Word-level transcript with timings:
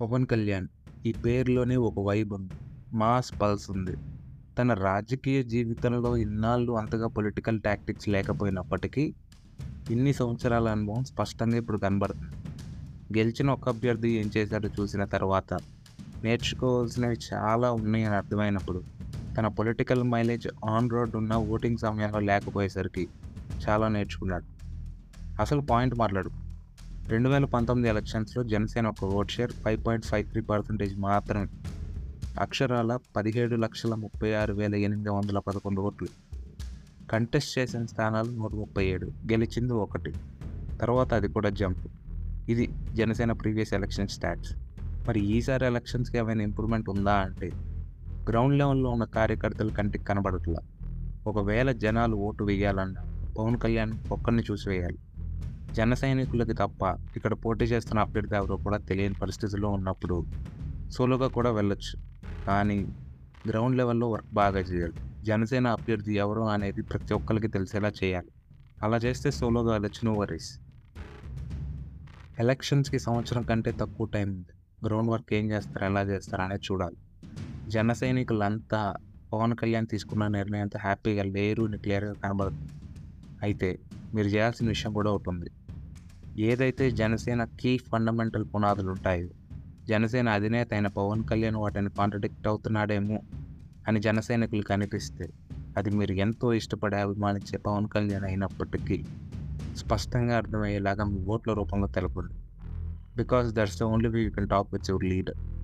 పవన్ 0.00 0.26
కళ్యాణ్ 0.26 0.68
ఈ 1.06 1.12
పేరులోనే 1.12 1.76
ఒక 1.76 2.00
వైబ్ 2.00 2.32
ఉంది. 2.32 2.52
మాస్ 2.92 3.32
పల్స్ 3.42 3.70
ఉంది. 3.70 3.96
తన 4.58 4.72
రాజకీయ 4.72 5.42
జీవితంలో 5.42 6.16
ఇన్నాళ్ళు 6.16 6.72
అంతగా 6.72 7.06
పొలిటికల్ 7.06 7.60
టాక్టిక్స్ 7.60 8.08
లేకపోయినప్పటికీ 8.08 9.14
ఇన్ని 9.90 10.12
సంవత్సరాల 10.12 10.68
అనుభవం 10.68 11.04
స్పష్టంగా 11.04 11.56
ఇప్పుడు 11.56 11.78
కనబడుతుంది. 11.78 12.36
గెలిచిన 13.18 13.50
ఒక 13.50 13.68
అభ్యర్థి 13.68 14.10
ఏం 14.10 14.30
చేశాడో 14.36 14.68
చూసిన 14.80 15.04
తర్వాత 15.04 15.54
నేర్చుకోవాల్సినవి 16.24 17.16
చాలా 17.34 17.72
ఉన్నాయని 17.72 18.16
అర్థమైనప్పుడు 18.16 18.82
తన 19.38 19.46
పొలిటికల్ 19.46 20.02
మైలేజ్ 20.02 20.48
ఆన్ 20.64 20.90
రోడ్ 20.90 21.16
ఉన్న 21.16 21.34
ఓటింగ్ 21.34 21.78
సమయంలో 21.78 22.18
లేకపోయేసరికి 22.18 23.08
చాలా 23.68 23.88
నేర్చుకున్నాడు. 23.88 24.44
అసలు 25.40 25.60
పాయింట్ 25.60 25.94
మాట్లాడు 25.98 26.45
రెండు 27.08 27.28
వేల 27.28 27.44
పంతొమ్మిది 27.44 27.88
ఎలక్షన్స్లో 27.88 28.42
జనసేన 28.42 28.86
ఒక 28.86 29.04
vote 29.04 29.30
share 29.30 29.52
five 29.52 29.86
point 29.86 30.06
five 30.06 30.30
three 30.30 30.42
percentage 30.42 30.98
మాత్రమే. 30.98 31.46
అక్షరాల 32.40 32.98
పదిహేడు 33.16 33.56
లక్షల 33.56 33.94
ముప్పై 33.94 34.34
ఆరు 34.34 34.54
వేల 34.54 34.74
ఎనిమిది 34.74 35.08
వందల 35.08 35.38
పదకొండు 35.38 35.80
ఓట్లు. 35.80 36.08
కంటెస్ట్ 37.10 37.58
చేసిన 37.58 37.86
స్థానాలు 37.86 38.30
నూట 38.30 38.54
ముప్పై 38.54 38.86
ఏడు. 38.86 39.06
గెలిచింది 39.06 39.72
ఒకటి. 39.72 40.12
తర్వాత 40.80 41.14
అది 41.14 41.28
కూడా 41.28 41.48
జంప్. 41.48 41.86
ఇది 42.48 42.68
జనసేన 42.94 43.32
ప్రీవియస్ 43.32 43.74
ఎలక్షన్ 43.74 44.08
స్టాట్స్. 44.08 44.56
మరి 45.08 45.20
ఈసారి 45.20 45.66
ఎలక్షన్స్కి 45.66 46.18
ఏమైనా 46.18 46.42
ఇంప్రూవ్మెంట్ 46.42 46.90
ఉందా 46.90 47.14
అంటే 47.14 47.50
గ్రౌండ్ 48.28 48.58
లెవెల్లో 48.58 48.90
ఉన్న 48.90 49.04
కార్యకర్తలు 49.04 49.70
కంటికి 49.70 50.04
కనబడట్లా. 50.04 50.60
ఒకవేళ 51.26 51.72
జనాలు 51.72 52.16
ఓటు 52.16 52.44
వేయాలన్నా 52.44 53.02
పవన్ 53.38 53.58
కళ్యాణ్ 53.58 53.92
ఒక్కరిని 54.12 54.42
చూసి 54.50 54.68
వేయాలి 54.68 54.98
జన 55.76 55.94
సైనికులకి 55.94 56.54
తప్ప 56.54 56.82
ఇక్కడ 57.16 57.34
పోటీ 57.44 57.64
చేస్తున్న 57.64 57.98
అభ్యర్థి 58.00 58.34
ఎవరో 58.36 58.56
కూడా 58.58 58.78
తెలియని 58.88 59.14
పరిస్థితుల్లో 59.14 59.68
ఉన్నప్పుడు 59.70 60.16
సోలోగా 60.90 61.28
కూడా 61.28 61.50
వెళ్ళొచ్చు. 61.50 61.94
కానీ 62.46 62.78
గ్రౌండ్ 63.44 63.76
లెవెల్లో 63.76 64.06
వర్క్ 64.10 64.30
బాగా 64.32 64.60
చేయాలి. 64.62 64.96
జనసేన 65.22 65.66
అభ్యర్థి 65.76 66.14
ఎవరు 66.24 66.44
అనేది 66.48 66.82
ప్రతి 66.90 67.14
ఒక్కరికి 67.14 67.48
తెలిసేలా 67.48 67.90
చేయాలి. 68.00 68.30
అలా 68.82 68.98
చేస్తే 68.98 69.30
సోలోగా 69.32 69.72
వెళ్ళొచ్చు. 69.72 70.02
నో 70.04 70.14
వరీస్ 70.16 70.50
ఎలక్షన్స్కి 72.38 72.98
సంవత్సరం 72.98 73.42
కంటే 73.42 73.70
తక్కువ 73.72 74.06
టైం 74.14 74.30
గ్రౌండ్ 74.82 75.10
వర్క్ 75.10 75.30
ఏం 75.34 75.50
చేస్తారు? 75.50 75.84
ఎలా 75.84 76.02
చేస్తారు? 76.10 76.42
అనేది 76.42 76.64
చూడాలి. 76.64 76.96
జన 77.66 77.92
సైనికులంతా 77.92 78.80
పవన్ 79.32 79.54
కళ్యాణ్ 79.56 79.88
తీసుకున్న 79.88 80.26
నిర్ణయంతో 80.36 80.78
హ్యాపీగా 80.78 81.24
లేరు. 81.36 81.62
అని 81.62 81.78
క్లియర్గా 81.78 82.14
కనబడుతుంది. 82.24 82.72
అయితే 83.42 83.70
మీరు 84.12 84.28
చేయాల్సిన 84.28 84.68
విషయం 84.68 84.92
కూడా 84.92 85.10
ఒకటి 85.10 85.30
ఉంది. 85.30 85.50
ఏదైతే 86.38 86.90
జనసేన 86.90 87.44
కీ 87.44 87.78
ఫండమెంటల్ 87.78 88.44
పునాదులు 88.54 88.90
ఉంటాయో 88.90 89.28
జనసేన 89.88 90.28
అధినేత 90.28 90.68
అయిన 90.72 90.86
పవన్ 90.86 91.24
కళ్యాణ్ 91.24 91.56
వాటిని 91.56 91.90
కాంట్రడిక్ట్ 91.90 92.48
అవుతున్నాడేమో 92.48 93.20
అని 93.88 94.00
జనసైనికులకు 94.00 94.72
అనిపిస్తే 94.72 95.28
అది 95.76 95.90
మీరు 95.90 96.12
ఎంతో 96.12 96.52
ఇష్టపడే 96.52 96.96
అభిమానించే 96.96 97.58
పవన్ 97.58 97.88
కళ్యాణ్ 97.88 98.24
అయినప్పటికీ 98.24 99.04
స్పష్టంగా 99.76 100.36
అర్థమయ్యేలాగా 100.36 101.04
మీ 101.04 101.24
ఓట్ల 101.24 101.52
రూపంలో 101.52 101.86
తెలపండి. 101.86 102.34
Because 103.16 103.54
that's 103.54 103.80
the 103.80 103.82
only 103.82 104.08
way 104.08 104.22
you 104.22 104.30
can 104.30 104.48
talk 104.48 104.68
with 104.72 104.90
your 104.90 105.04
leader. 105.04 105.55